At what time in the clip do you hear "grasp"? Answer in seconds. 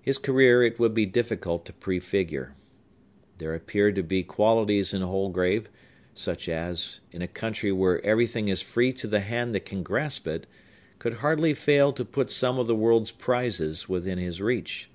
9.82-10.28